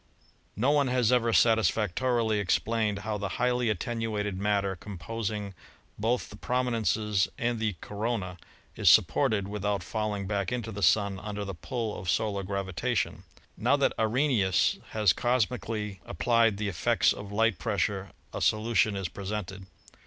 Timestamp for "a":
18.33-18.41